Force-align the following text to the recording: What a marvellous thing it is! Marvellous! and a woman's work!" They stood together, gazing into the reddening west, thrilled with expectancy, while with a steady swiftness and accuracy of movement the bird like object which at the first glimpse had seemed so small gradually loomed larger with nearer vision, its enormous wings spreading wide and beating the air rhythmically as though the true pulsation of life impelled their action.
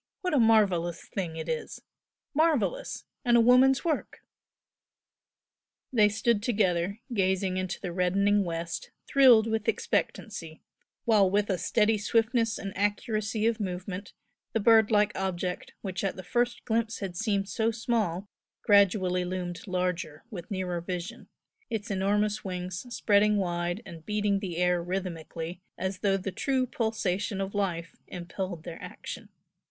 What 0.21 0.33
a 0.33 0.39
marvellous 0.39 1.07
thing 1.07 1.35
it 1.35 1.47
is! 1.47 1.83
Marvellous! 2.33 3.05
and 3.23 3.37
a 3.37 3.39
woman's 3.39 3.85
work!" 3.85 4.23
They 5.93 6.09
stood 6.09 6.41
together, 6.41 6.99
gazing 7.13 7.57
into 7.57 7.79
the 7.79 7.91
reddening 7.93 8.43
west, 8.43 8.89
thrilled 9.07 9.45
with 9.45 9.67
expectancy, 9.69 10.63
while 11.05 11.29
with 11.29 11.51
a 11.51 11.59
steady 11.59 11.99
swiftness 11.99 12.57
and 12.57 12.75
accuracy 12.75 13.45
of 13.45 13.59
movement 13.59 14.13
the 14.53 14.59
bird 14.59 14.89
like 14.89 15.15
object 15.15 15.73
which 15.81 16.03
at 16.03 16.15
the 16.15 16.23
first 16.23 16.65
glimpse 16.65 16.97
had 16.97 17.15
seemed 17.15 17.47
so 17.47 17.69
small 17.69 18.27
gradually 18.63 19.23
loomed 19.23 19.67
larger 19.67 20.23
with 20.31 20.49
nearer 20.49 20.81
vision, 20.81 21.27
its 21.69 21.91
enormous 21.91 22.43
wings 22.43 22.87
spreading 22.91 23.37
wide 23.37 23.83
and 23.85 24.07
beating 24.07 24.39
the 24.39 24.57
air 24.57 24.81
rhythmically 24.81 25.61
as 25.77 25.99
though 25.99 26.17
the 26.17 26.31
true 26.31 26.65
pulsation 26.65 27.39
of 27.39 27.53
life 27.53 27.95
impelled 28.07 28.63
their 28.63 28.81
action. 28.81 29.29